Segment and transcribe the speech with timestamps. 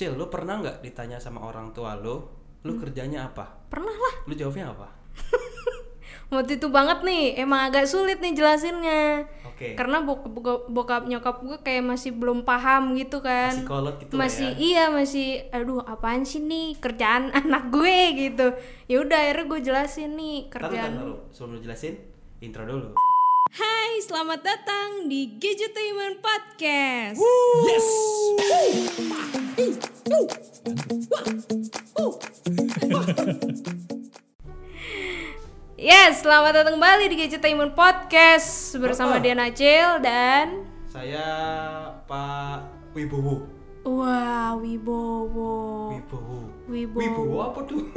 [0.00, 2.24] Cil, lu pernah nggak ditanya sama orang tua lu,
[2.64, 3.68] lu kerjanya apa?
[3.68, 4.14] Pernah lah.
[4.24, 4.88] Lu jawabnya apa?
[6.32, 9.28] Waktu itu banget nih, emang agak sulit nih jelasinnya.
[9.44, 9.76] Oke.
[9.76, 13.52] Karena bok bokap, bokap nyokap gue kayak masih belum paham gitu kan.
[13.52, 14.56] Masih kolot gitu masih ya.
[14.56, 18.56] iya masih aduh apaan sih nih kerjaan anak gue gitu.
[18.88, 20.96] Ya udah akhirnya gue jelasin nih kerjaan.
[20.96, 21.20] taruh, taruh.
[21.28, 22.00] Sebelum lu jelasin,
[22.40, 22.96] intro dulu.
[23.52, 27.20] Hai, selamat datang di Gadgetainment Podcast.
[27.20, 27.39] Yes.
[36.10, 39.22] Yes, selamat datang kembali di Gadgetainment Podcast bersama Apa?
[39.22, 41.22] Diana Acil dan Saya
[42.02, 43.46] Pak Wibowo.
[43.86, 45.54] Wah, Wibowo.
[45.94, 46.38] Wibowo.
[46.66, 46.98] Wibowo.
[46.98, 47.78] Wibowo apa tuh?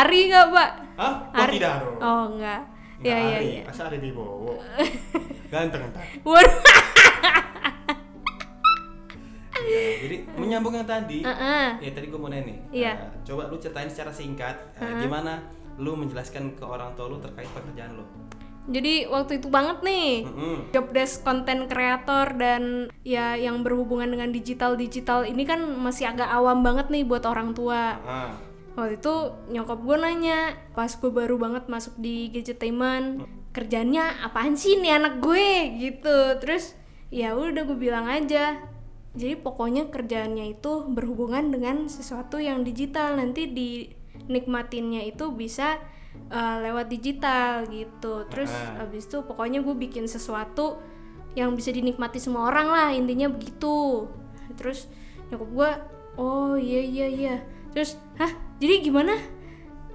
[0.00, 0.70] Ari nggak, Pak?
[0.96, 1.14] Hah?
[1.28, 1.52] Oh, Ari.
[1.60, 1.96] tidak dong.
[2.00, 2.60] Oh, enggak.
[3.04, 3.48] Nggak Ya, ya, Ari.
[3.52, 3.62] ya.
[3.68, 4.64] Masa Ari Wibowo?
[5.52, 6.08] Ganteng entar.
[6.24, 6.56] Waduh.
[9.70, 11.22] Ya, jadi menyambung yang tadi.
[11.22, 11.66] Heeh.
[11.78, 12.58] Ya tadi gue mau nanya nih.
[12.74, 12.92] Iya.
[12.98, 15.46] eh, coba lu ceritain secara singkat eh, gimana
[15.78, 18.04] lu menjelaskan ke orang tua lu terkait pekerjaan lu.
[18.70, 20.28] Jadi waktu itu banget nih.
[20.28, 20.56] Mm-mm.
[20.70, 26.60] Job desk konten kreator dan ya yang berhubungan dengan digital-digital ini kan masih agak awam
[26.60, 27.96] banget nih buat orang tua.
[28.04, 28.36] Ah.
[28.78, 29.14] Waktu itu
[29.50, 35.18] nyokap gue nanya pas gue baru banget masuk di gadgetainment kerjanya apaan sih nih anak
[35.18, 36.78] gue gitu terus
[37.10, 38.62] ya udah gue bilang aja
[39.10, 43.18] jadi pokoknya kerjaannya itu berhubungan dengan sesuatu yang digital.
[43.18, 45.82] Nanti dinikmatinnya itu bisa
[46.30, 48.22] uh, lewat digital gitu.
[48.30, 48.86] Terus Ah.
[48.86, 50.78] abis itu pokoknya gue bikin sesuatu
[51.34, 54.06] yang bisa dinikmati semua orang lah intinya begitu.
[54.54, 54.86] Terus
[55.30, 55.70] nyokap gue
[56.14, 57.36] oh iya iya iya.
[57.74, 58.30] Terus hah?
[58.62, 59.18] Jadi gimana?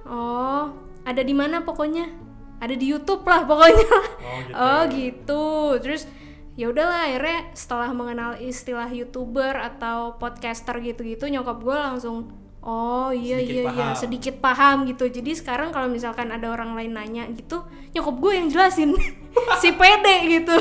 [0.04, 0.76] Oh
[1.08, 2.12] ada di mana pokoknya?
[2.60, 3.88] Ada di YouTube lah pokoknya.
[3.88, 4.52] Oh, gitu.
[4.64, 5.44] oh gitu.
[5.80, 6.02] Terus
[6.56, 12.32] ya udahlah akhirnya setelah mengenal istilah youtuber atau podcaster gitu-gitu nyokap gue langsung
[12.66, 13.94] oh iya Sedikit iya iya paham.
[13.94, 15.04] sedikit paham gitu.
[15.06, 17.62] Jadi sekarang kalau misalkan ada orang lain nanya gitu
[17.94, 18.90] nyokap gue yang jelasin.
[19.60, 20.56] Si pede gitu.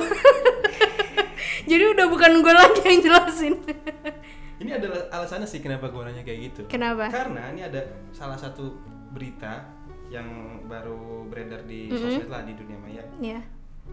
[1.71, 3.55] Jadi udah bukan gue lagi yang jelasin.
[4.61, 6.61] Ini adalah alasannya sih kenapa gue nanya kayak gitu.
[6.67, 7.07] kenapa?
[7.11, 7.83] Karena ini ada
[8.15, 8.79] salah satu
[9.11, 9.67] berita
[10.07, 13.03] yang baru beredar di sosmed lah di dunia maya.
[13.19, 13.39] ya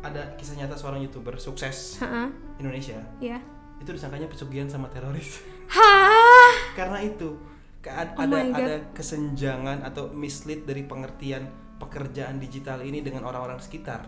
[0.00, 2.26] Ada kisah nyata seorang youtuber sukses Heeh,
[2.56, 3.38] Indonesia ya
[3.76, 5.42] itu disangkanya pesugihan sama teroris.
[5.68, 7.34] hah Karena itu
[7.78, 13.58] ke- ad- Oh ada ada kesenjangan atau mislead dari pengertian pekerjaan digital ini dengan orang-orang
[13.58, 14.06] sekitar.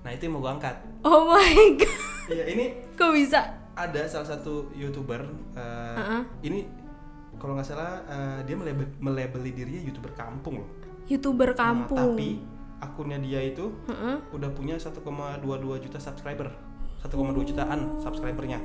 [0.00, 0.76] Nah itu yang mau gue angkat.
[1.00, 1.94] oh my god
[2.28, 3.40] Iya ini kok bisa
[3.72, 5.22] ada salah satu youtuber
[5.54, 6.22] uh, Uh-uh.
[6.40, 6.66] ini
[7.36, 10.70] kalau nggak salah uh, dia melabel, melabeli dirinya youtuber kampung loh.
[11.04, 12.42] youtuber Nah, kampung tapi
[12.82, 14.18] akunnya dia itu Heeh.
[14.34, 14.98] udah punya 1,22
[15.78, 16.50] juta subscriber,
[16.98, 17.14] 1,2
[17.46, 18.58] jutaan subscribernya.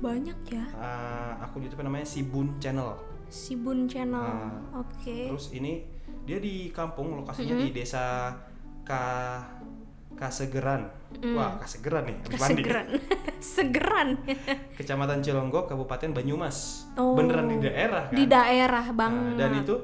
[0.00, 2.96] banyak ya Uh, akun YouTube namanya Sibun Channel.
[3.28, 5.84] Sibun Channel Nah, oke Terus ini
[6.24, 8.32] dia di kampung lokasinya di desa
[8.80, 9.04] Ka
[10.16, 10.84] Kasegeran.
[11.32, 12.16] Wah, Kasegeran nih.
[12.32, 12.62] mandi.
[13.56, 14.20] segeran
[14.80, 16.88] Kecamatan Cilongo, Kabupaten Banyumas.
[16.96, 17.16] Oh.
[17.16, 18.16] Beneran di daerah kan?
[18.16, 19.74] di daerah Nah, banget dan itu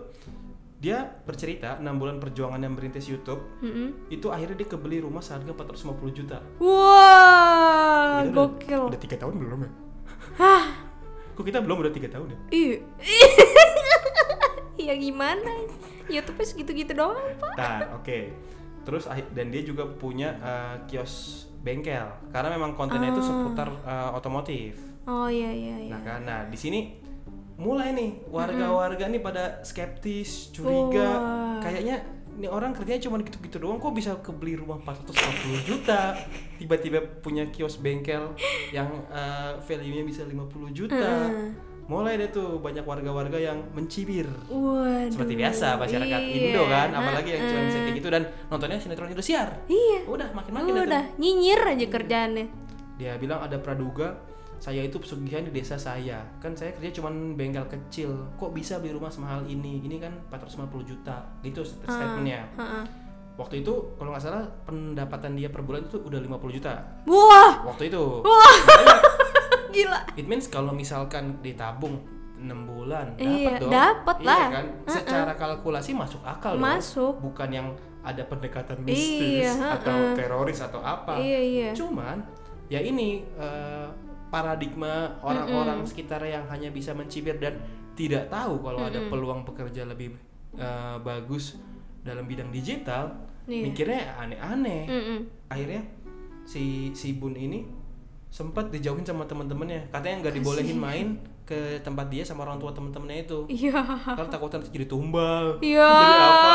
[0.77, 4.09] dia bercerita 6 bulan perjuangan yang merintis YouTube Mm-mm.
[4.09, 5.73] itu akhirnya dia kebeli rumah seharga 450
[6.15, 6.39] juta.
[6.59, 9.71] wah Kita udah- gokil Udah tiga tahun belum ya?
[10.37, 10.65] hah
[11.33, 12.39] Kok kita belum udah tiga tahun ya?
[12.51, 12.77] iya
[14.87, 15.53] ya gimana
[16.07, 18.19] YouTube segitu-gitu doang pak Nah, oke.
[18.83, 24.11] Terus ahi- dan dia juga punya eh, kios bengkel karena memang kontennya itu seputar eh,
[24.13, 24.79] otomotif.
[25.05, 27.01] oh iya iya iya Nah, kan nah di sini
[27.57, 31.09] mulai nih warga-warga nih pada skeptis, curiga.
[31.17, 31.59] Wah.
[31.61, 31.97] Kayaknya
[32.37, 36.13] ini orang kerjanya cuma gitu-gitu doang kok bisa kebeli rumah 450 juta.
[36.57, 38.37] Tiba-tiba punya kios bengkel
[38.71, 41.33] yang eh, value-nya bisa 50 juta.
[41.87, 44.27] Mulai deh tuh banyak warga-warga yang mencibir.
[44.51, 45.07] Waduh.
[45.09, 46.37] Seperti biasa masyarakat Iya.
[46.51, 49.49] Indo kan, apalagi yang cuma bisa kayak gitu dan nontonnya sinetron Indosiar.
[49.65, 50.83] iya Udah makin-makin tuh.
[50.83, 52.47] udah nyinyir aja kerjaannya
[52.99, 54.19] Dia bilang ada praduga
[54.59, 56.21] saya itu pesugihan di desa saya.
[56.37, 58.11] Kan saya kerja cuma bengkel kecil.
[58.35, 59.81] Kok bisa beli rumah semahal ini?
[59.81, 61.17] Ini kan 450 juta.
[61.41, 62.49] Gitu st- statementnya.
[62.55, 62.85] Heeh.
[63.37, 66.73] Waktu itu kalau nggak salah pendapatan dia per bulan itu udah 50 juta.
[67.05, 68.05] wah Waktu itu.
[68.21, 68.97] wah Makanya,
[69.75, 72.01] gila It means kalau misalkan ditabung
[72.35, 73.71] 6 bulan dapat Iya, dong.
[73.71, 74.45] dapet iya lah.
[74.51, 74.67] kan?
[74.87, 76.65] Secara kalkulasi masuk akal dong.
[76.65, 77.15] Masuk.
[77.21, 77.69] Bukan yang
[78.01, 81.19] ada pendekatan mistis Iya, atau teroris atau apa.
[81.19, 82.25] iya iya Cuman
[82.67, 83.89] ya ini eh,
[84.29, 87.59] paradigma orang-orang sekitar yang hanya bisa mencibir dan
[87.97, 90.13] tidak tahu kalau ada peluang pekerja lebih
[90.57, 91.57] eh, bagus
[92.01, 93.11] dalam bidang digital,
[93.47, 93.63] Iya.
[93.71, 94.83] mikirnya aneh-aneh.
[94.87, 95.19] Mm-mm.
[95.47, 95.83] Akhirnya
[96.43, 97.63] si si Bun ini
[98.27, 101.09] sempat dijauhin sama teman-temannya katanya nggak dibolehin main
[101.47, 103.39] ke tempat dia sama orang tua teman-temannya itu.
[103.47, 103.79] Iya.
[104.03, 105.63] Karena takutnya nanti jadi tumbal.
[105.63, 105.91] Iya.
[105.95, 106.55] jadi apa?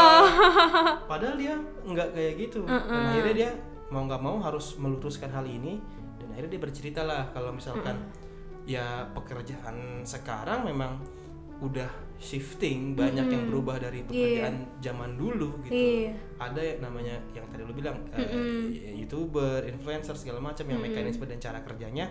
[1.12, 1.56] Padahal dia
[1.88, 2.68] nggak kayak gitu.
[2.68, 3.50] Dan akhirnya dia
[3.88, 5.80] mau nggak mau harus meluruskan hal ini
[6.32, 8.00] dan akhirnya dia bercerita lah kalau misalkan
[8.64, 10.96] ya pekerjaan sekarang memang
[11.60, 15.76] udah shifting banyak yang berubah dari pekerjaan zaman dulu gitu.
[15.76, 16.14] Iya.
[16.40, 21.38] ada yang namanya yang tadi lu bilang eh, youtuber influencer segala macam yang mekanisme dan
[21.38, 22.10] cara kerjanya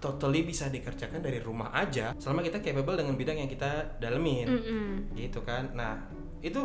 [0.00, 4.46] totally bisa dikerjakan dari rumah aja selama kita capable dengan bidang yang kita dalemin.
[4.48, 4.88] Mm-mm.
[5.14, 5.70] gitu kan.
[5.74, 6.00] Nah
[6.40, 6.60] itu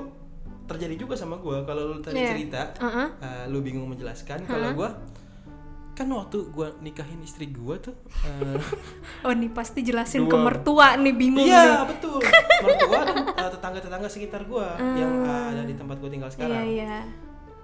[0.65, 1.65] terjadi juga sama gua.
[1.65, 2.29] Kalau lu tadi Iya.
[2.31, 3.07] cerita Uh-uh.
[3.21, 4.89] eh, lu bingung menjelaskan kalau gua
[5.99, 7.91] kan waktu gua nikahin istri gua tuh
[8.23, 8.55] eh,
[9.27, 10.39] Oh nih pasti jelasin ke Dua.
[10.41, 11.51] mertua nih bingung nih.
[11.51, 12.23] iya betul
[12.63, 16.63] mertua dan eh, tetangga-tetangga sekitar gua yang eh, ada di tempat gua tinggal Iya sekarang
[16.65, 16.97] iya.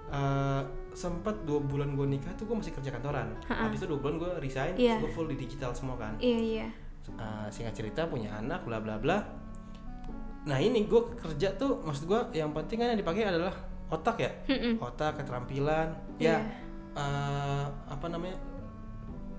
[0.05, 0.61] Eh,
[0.91, 4.31] sempat dua bulan gue nikah tuh gue masih kerja kantoran habis itu dua bulan gue
[4.39, 4.95] resign Iya.
[4.97, 6.67] gue full di digital semua kan Iya iya.
[7.05, 9.19] Eh, singkat cerita punya anak bla bla bla
[10.45, 13.51] nah ini gue kerja tuh maksud gue yang penting kan yang dipakai adalah
[13.87, 14.31] otak ya
[14.77, 16.64] otak keterampilan ya Iya.
[16.95, 18.39] Eh, apa namanya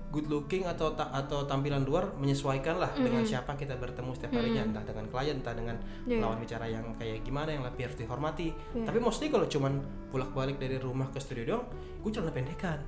[0.07, 4.63] good looking atau ta- atau tampilan luar menyesuaikan lah dengan siapa kita bertemu setiap harinya.
[4.63, 5.75] Entah dengan klien entah dengan
[6.05, 6.17] Iya.
[6.17, 8.55] lawan bicara yang kayak gimana yang lebih harus dihormati.
[8.73, 11.65] Tapi mostly kalau cuman bolak balik dari rumah ke studio doang
[11.99, 12.79] gue celana pendekan.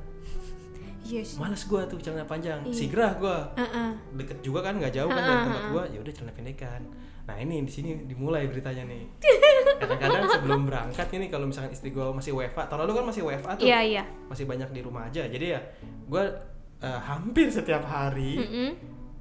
[1.02, 1.36] Iya sih.
[1.38, 2.60] males gue tuh celana panjang.
[2.70, 3.92] Sigrah gue Uh-uh.
[4.16, 5.84] deket juga kan nggak jauh kan dari tempat gua.
[5.86, 6.82] Ya udah celana pendekan.
[7.26, 9.04] Nah ini di sini dimulai beritanya nih
[9.78, 13.52] kadang-kadang sebelum berangkat ini kalau misalkan istri gua masih WFA tahun lalu kan masih WFA
[13.54, 14.04] tuh Iya iya.
[14.26, 15.62] masih banyak di rumah aja jadi ya
[16.06, 16.26] gua
[16.80, 18.70] eh, hampir setiap hari Mm-mm.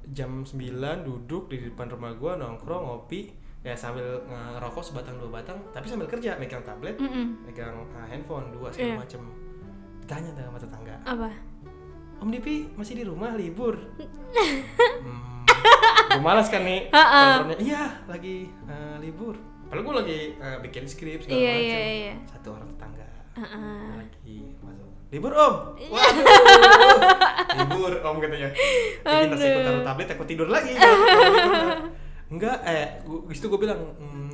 [0.09, 0.57] jam 9
[1.03, 3.29] duduk di depan rumah gua nongkrong ngopi
[3.59, 7.43] ya sambil ngerokok sebatang dua batang tapi sambil kerja megang tablet Mm-mm.
[7.43, 8.99] megang eh, handphone dua segala Iya.
[9.03, 9.21] macem
[10.03, 11.29] tanya sama tetangga Apa?
[12.19, 13.79] Om Dipi masih di rumah libur.
[13.95, 15.47] hmm,
[16.11, 16.91] gue malas kan nih.
[17.57, 19.39] Iya lagi eh, libur.
[19.69, 21.63] Padahal gue lagi eh, bikin skrip segala Iya macam.
[21.63, 22.13] iya iya.
[22.27, 23.05] Satu orang tetangga
[23.39, 23.95] Uh-uh.
[23.95, 24.89] lagi masuk.
[25.09, 25.53] Libur Om.
[25.87, 26.25] Waduh.
[27.61, 28.49] libur Om katanya.
[28.99, 30.73] Bikin nasi aku taruh tablet aku tidur lagi.
[32.29, 34.33] Enggak, eh gua, itu gue bilang, hmm,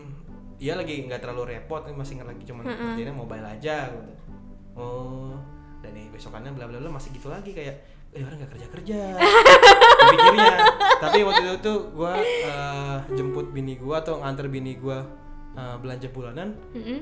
[0.57, 3.87] iya lagi nggak terlalu repot, masih nggak lagi cuman kerjanya mobile aja.
[3.87, 4.11] Gitu.
[4.75, 5.31] Oh,
[5.79, 7.75] dan nih besokannya bla bla bla masih gitu lagi kayak,
[8.11, 8.99] eh orang nggak kerja kerja.
[10.11, 10.55] Pikirnya.
[10.99, 12.13] Tapi waktu itu tuh gue
[13.13, 14.97] jemput bini gue atau nganter bini gue
[15.55, 16.99] belanja bulanan Mm-mm.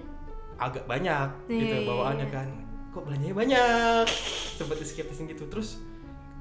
[0.55, 2.47] agak banyak gitu Iya, bawaannya kan.
[2.89, 4.05] Kok belanjanya banyak?
[4.53, 5.45] Sempet skeptisin gitu.
[5.47, 5.81] Terus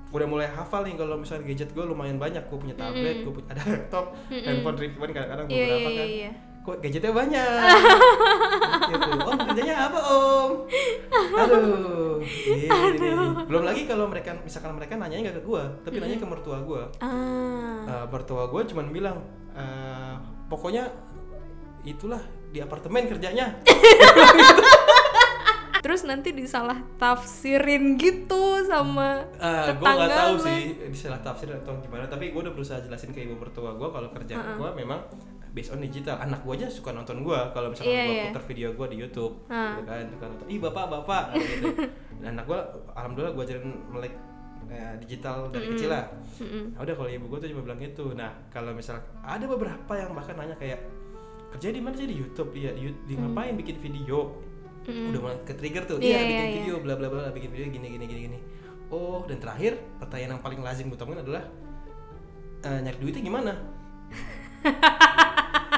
[0.08, 2.44] udah mulai hafal nih kalau misalnya gadget gue lumayan banyak.
[2.44, 6.08] Gue punya tablet gue punya ada laptop handphone ribuan kadang-kadang Iya beberapa iya kan.
[6.10, 6.30] iya.
[6.62, 7.48] kok gadgetnya banyak?
[8.84, 9.08] Gitu.
[9.16, 10.50] Om kerjanya apa om?
[11.32, 12.20] Aduh.
[12.20, 12.68] gini.
[13.42, 16.82] belum lagi kalau mereka misalkan mereka nanyanya nggak ke gue tapi nanya ke mertua gue
[16.98, 17.82] Ah.
[17.82, 19.18] uh, mertua gue cuman bilang
[19.52, 20.14] eh,
[20.46, 20.86] pokoknya
[21.84, 22.18] itulah
[22.48, 23.62] di apartemen kerjanya.
[25.82, 32.06] Terus nanti disalah tafsirin gitu sama gue tetangga nggak tahu sih disalah tafsir atau gimana
[32.06, 35.02] tapi gue udah berusaha jelasin ke ibu mertua gue kalau kerjaan gue memang
[35.50, 36.16] based on digital.
[36.16, 38.24] Anak gue aja suka nonton gue kalau misalnya Iya, gue iya.
[38.30, 39.74] putar video gue di YouTube Ah.
[39.74, 41.66] gitu kan suka nonton ih bapak bapak gitu.
[42.22, 42.60] Dan anak gue
[42.94, 44.14] alhamdulillah gue ajarin melek
[44.70, 46.06] eh, digital dari kecil lah.
[46.38, 46.64] Mm-mm.
[46.72, 48.14] Nah, udah kalau ibu gue tuh cuma bilang gitu.
[48.14, 50.78] Nah kalau misalnya ada beberapa yang bahkan nanya kayak
[51.56, 51.94] kerja di mana?
[51.94, 52.50] Sih di YouTube.
[52.56, 54.40] Iya di, di ngapain bikin video?
[54.82, 55.96] Udah mulai ke trigger tuh.
[56.02, 56.56] Iya, iya iya, bikin iya.
[56.58, 58.38] video bla bla bla bikin video gini gini gini gini.
[58.92, 61.48] Oh dan terakhir pertanyaan yang paling lazim gue temuin adalah
[62.62, 63.52] eh, nyari duitnya gimana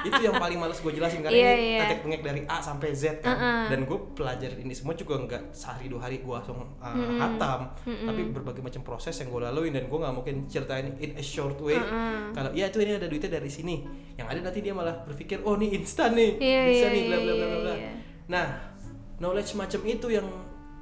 [0.04, 1.80] itu yang paling males gue jelasin karena Iya, ini iya.
[1.84, 3.34] tetek bengek dari A sampai Z kan.
[3.34, 3.62] Uh-uh.
[3.72, 7.72] dan gue pelajarin ini semua juga nggak sehari dua hari gue langsung uh, hatam.
[7.84, 11.56] Tapi berbagai macam proses yang gue laluin dan gue nggak mungkin ceritain in a short
[11.64, 11.80] way.
[12.36, 13.82] Kalau ya itu ini ada duitnya dari sini.
[14.14, 16.36] Yang ada nanti dia malah berpikir oh ini instan nih.
[16.38, 17.58] Iya, bisa iya, nih bla bla iya, bla bla.
[17.64, 17.92] bla iya.
[18.24, 18.46] nah
[19.20, 20.26] knowledge macam itu yang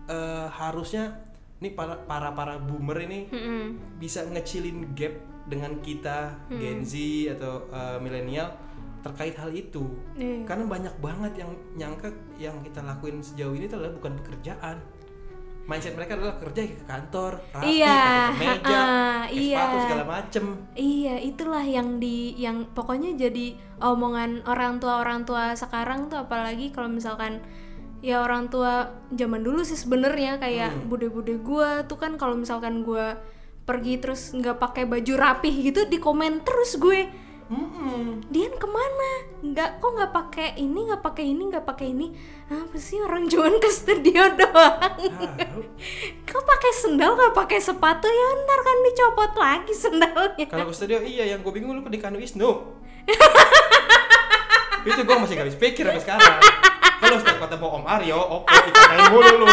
[0.07, 1.21] uh, harusnya
[1.63, 3.99] nih para para para boomer ini Mm-mm.
[3.99, 5.15] bisa ngecilin gap
[5.47, 6.95] dengan kita Gen Z
[7.35, 8.55] atau uh, milenial
[9.03, 9.85] terkait hal itu.
[10.15, 10.47] Iya.
[10.47, 14.79] karena banyak banget yang nyangka yang kita lakuin sejauh ini itu adalah bukan pekerjaan.
[15.63, 19.59] Mindset mereka adalah kerja ke kantor rapi Iya, kemeja ha-ha, pakai iya.
[19.63, 20.45] sepatu segala macem.
[20.75, 26.75] Iya, itulah yang di yang pokoknya jadi omongan orang tua orang tua sekarang tuh apalagi
[26.75, 27.39] kalau misalkan
[28.03, 33.23] ya orang tua zaman dulu sih sebenarnya kayak bude-bude gua tuh kan kalau misalkan gua
[33.63, 37.07] pergi terus nggak pakai baju rapih gitu di komen terus gue
[37.53, 38.25] Mm-mm.
[38.27, 39.11] Dian ke mana?
[39.43, 42.07] Nggak kok nggak pakai ini, nggak pakai ini, nggak pakai ini.
[42.49, 44.81] Apa sih orang cuman ke studio doang?
[44.81, 45.37] Ah,
[46.25, 50.47] Kok pakai sendal nggak pakai sepatu ya ntar kan dicopot lagi sendalnya.
[50.47, 52.51] kalau ke studio iya yang gue bingung lu ke Dekan Wisnu
[54.83, 56.39] itu gue masih gak habis pikir sampai sekarang
[56.99, 59.49] kalau setiap ketemu Om Aryo opo ikatain mulu lu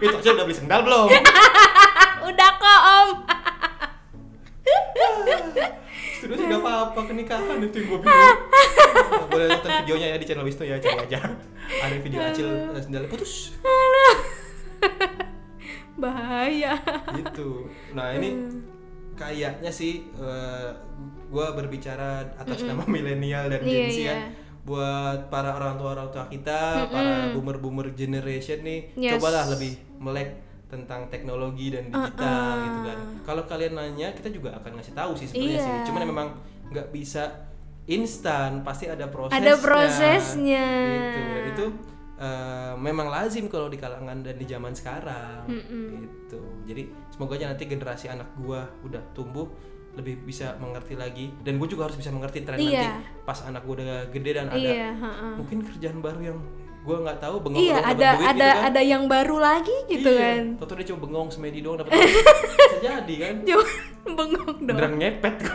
[0.00, 1.08] itu aja udah beli sendal belum
[2.28, 3.08] Udah kok om.
[6.18, 8.36] Sih gak apa-apa kenikahan itu yang gue bingung
[9.30, 11.18] boleh nonton videonya ya di channel Wisnu ya cari aja.
[11.78, 13.52] Ada video acil eh, sendalnya putus.
[15.98, 16.72] Bahaya.
[17.14, 17.66] gitu.
[17.92, 18.28] Nah ini
[19.14, 20.06] kayaknya sih
[21.28, 24.06] gue berbicara atas nama milenial dan Iya, Gen Z iya.
[24.06, 24.16] ya
[24.58, 29.16] buat para orang tua orang tua kita para boomer boomer generation nih Yes.
[29.16, 30.28] cobalah lebih melek
[30.68, 32.98] tentang teknologi dan digital gitu kan.
[33.24, 35.64] Kalau kalian nanya kita juga akan ngasih tahu sih sebenarnya Iya.
[35.64, 36.28] sih cuman memang
[36.68, 37.24] nggak bisa
[37.86, 39.40] instan pasti ada prosesnya.
[39.40, 40.66] Ada prosesnya.
[40.86, 41.20] gitu.
[41.24, 41.66] Dan itu
[42.18, 45.46] eh, memang lazim kalau di kalangan dan di zaman sekarang.
[45.48, 46.40] Gitu.
[46.66, 49.46] Jadi semoga aja nanti generasi anak gua udah tumbuh
[49.94, 51.32] lebih bisa mengerti lagi.
[51.40, 53.02] Dan gue juga harus bisa mengerti tren nanti Iya.
[53.24, 55.34] pas anak gue udah gede dan ada Iya, ha-ha.
[55.34, 56.38] mungkin kerjaan baru yang
[56.88, 58.66] gue nggak tahu bengong Iya, doang ada duit ada gitu kan.
[58.66, 60.20] ada yang baru lagi gitu iya.
[60.32, 60.42] kan.
[60.56, 63.64] Toto dia cuma bengong semedi doang dapat bisa jadi kan Cuma
[64.18, 64.72] bengong dong.
[64.72, 65.34] beneran ngepet.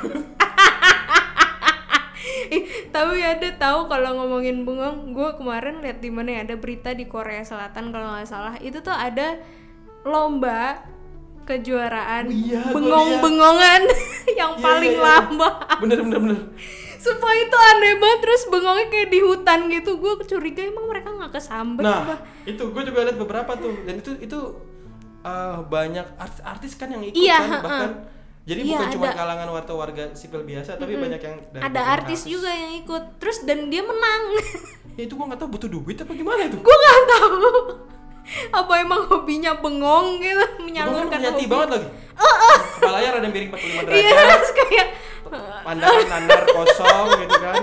[2.50, 6.94] Ih, tapi ada tahu kalau ngomongin bengong, gue kemarin lihat di mana ya ada berita
[6.94, 9.42] di Korea Selatan kalau nggak salah itu tuh ada
[10.04, 10.86] lomba
[11.44, 13.82] kejuaraan Oh iya, bengong-bengongan
[14.32, 15.10] yang Iya, paling iya, iya.
[15.20, 15.50] lama.
[15.82, 16.40] bener bener bener
[17.04, 19.92] Sumpah itu aneh banget terus bengongnya kayak di hutan gitu.
[19.96, 22.16] Gue curiga emang mereka nggak kesambet nah apa?
[22.44, 24.40] itu gue juga lihat beberapa tuh dan itu itu
[25.22, 27.62] eh, banyak artis-artis kan yang ikut Iya, kan ha-ha.
[27.62, 27.92] bahkan
[28.44, 32.20] jadi Iya, bukan cuma kalangan warga warga sipil biasa tapi banyak yang dari Ada artis
[32.22, 32.32] kasus.
[32.34, 33.04] juga yang ikut.
[33.18, 34.22] Terus dan dia menang.
[34.94, 37.36] ya itu gue nggak tahu butuh duit apa gimana itu gue nggak tahu
[38.60, 41.44] apa emang hobinya bengong gitu kan menyalurkan hobi.
[41.44, 44.28] banget lagi kepala layar ada miring 45 Iya, derajat.
[44.34, 44.88] Terus kayak
[45.64, 47.62] pandangan nandar kosong gitu kan.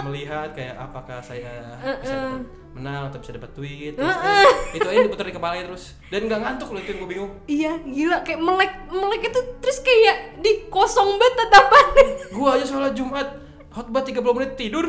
[0.00, 5.02] Melihat kayak apakah saya bisa dapat menang atau bisa dapat duit terus eh, itu aja
[5.02, 5.98] diputar di kepalanya terus.
[6.08, 7.32] Dan nggak ngantuk loh itu yang gue bingung.
[7.44, 12.04] Iya gila kayak melek melek itu terus kayak di kosong banget tatapannya.
[12.30, 13.28] Gue aja sholat Jumat
[13.68, 14.86] khotbah 30 menit tidur.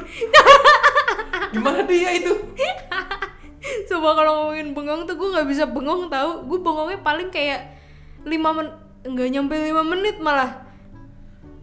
[1.52, 2.32] Gimana dia itu?
[3.92, 7.78] Coba kalau ngomongin bengong tuh gue nggak bisa bengong tahu gue bengongnya paling kayak
[8.24, 8.68] lima men
[9.02, 10.70] nggak nyampe lima menit malah.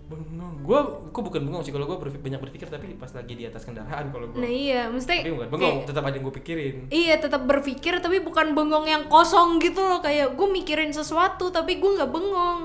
[0.09, 0.65] Bengong.
[0.65, 0.81] Gue
[1.13, 1.73] gue bukan bengong sih.
[1.73, 4.89] Kalau gue banyak berpikir tapi pas lagi di atas kendaraan kalau gue nah iya.
[4.89, 5.49] Mesti tapi bukan.
[5.53, 5.77] Bengong.
[5.85, 6.77] tetap ada yang gue pikirin.
[6.89, 10.01] Iya tetap berpikir tapi bukan bengong yang kosong gitu loh.
[10.01, 12.61] Kayak gue mikirin sesuatu tapi gue nggak bengong.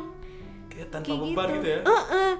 [0.71, 1.81] Kayak tanpa kayak beban gitu, ya?
[1.85, 2.31] Heeh.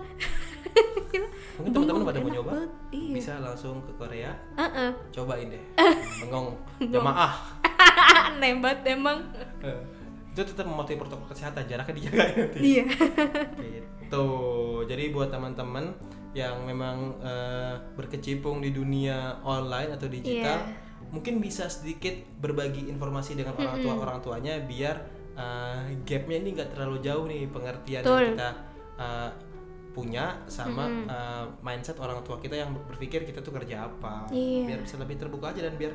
[1.53, 2.51] mungkin teman-teman pada mau nyoba?
[2.57, 3.13] banget, iya.
[3.13, 4.33] bisa langsung ke Korea?
[4.57, 4.89] Heeh.
[5.13, 5.63] cobain deh.
[6.25, 6.57] Bengong.
[6.81, 7.33] Jamaah.
[8.33, 9.21] Aneh banget emang.
[9.61, 9.77] Eh,
[10.33, 12.83] itu tetap mematuhi protokol kesehatan jaraknya dijaga ya nanti iya
[13.79, 14.27] gitu
[14.85, 15.93] jadi buat teman-teman
[16.33, 20.81] yang memang eh, berkecimpung di dunia online atau digital Iya.
[21.13, 24.95] mungkin bisa sedikit berbagi informasi dengan orang tua orang tuanya biar
[25.33, 28.25] eh, gapnya ini nggak terlalu jauh nih pengertian yang Betul.
[28.33, 28.49] kita
[28.97, 29.29] eh,
[29.93, 34.65] punya sama eh, mindset orang tua kita yang berpikir kita tuh kerja apa Iya.
[34.65, 35.93] biar bisa lebih terbuka aja dan biar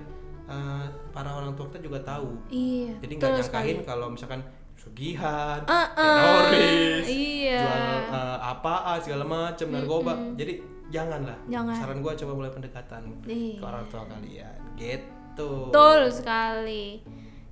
[0.49, 4.41] eh, para orang tua kita juga tahu iya jadi nggak nyangkain kalau misalkan
[4.79, 7.67] sugihan, Uh-uh, teroris, iya.
[7.67, 10.15] jual uh, apaan segala macam narkoba.
[10.39, 11.35] Jadi janganlah.
[11.51, 11.75] Jangan.
[11.75, 13.59] Saran gua coba mulai pendekatan Iya.
[13.59, 14.59] ke orang tua kalian.
[14.79, 15.11] Gitu.
[15.39, 16.99] betul sekali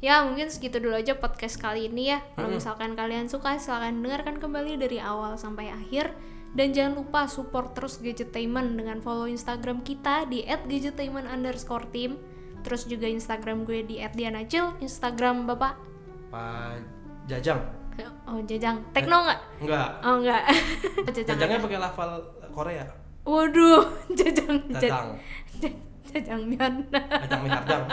[0.02, 4.36] ya mungkin segitu dulu aja podcast kali ini ya kalau misalkan kalian suka silahkan dengarkan
[4.42, 6.12] kembali dari awal sampai akhir
[6.58, 12.20] dan jangan lupa support terus Gadgetainment dengan follow Instagram kita di @gadgetainment underscore team
[12.66, 15.78] terus juga Instagram gue di @dianacil Instagram bapak
[16.28, 16.82] Pak
[17.26, 17.62] Jajang.
[18.26, 19.88] oh jajang tekno nggak Enggak.
[20.02, 20.42] oh nggak
[21.14, 22.10] jajang Jajangnya pakai lafal
[22.50, 22.84] Korea.
[23.22, 23.86] waduh
[24.18, 25.06] jajang Jajang.
[26.10, 27.84] jajang jajangnya Jajang mihardang.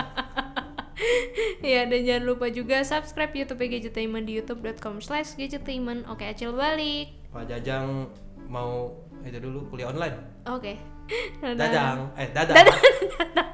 [1.61, 7.13] ya dan jangan lupa juga subscribe YouTube Gadgetainment di youtube.com slash gadgetainment oke acil balik
[7.29, 8.09] Pak Jajang
[8.45, 10.17] mau itu dulu kuliah online.
[10.45, 10.73] oke
[11.39, 12.11] Dadang.
[12.15, 12.55] Eh, dadang.
[12.55, 13.47] dadah